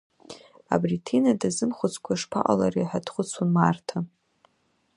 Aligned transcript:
Абри 0.73 0.97
Ҭина 1.05 1.33
дазымхәыцкәа 1.41 2.13
шԥаҟалари 2.19 2.87
ҳәа 2.89 3.05
дхәыцуан 3.05 3.49
Марҭа. 3.55 3.97